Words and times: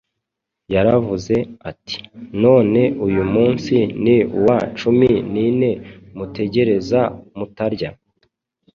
Yaravuze 0.73 1.35
ati, 1.69 1.97
“None 2.43 2.81
uyu 3.07 3.23
munsi 3.33 3.75
ni 4.03 4.17
uwa 4.37 4.57
cumi 4.79 5.11
n’ine 5.31 5.69
mutegereza 6.17 7.01
mutarya, 7.37 7.89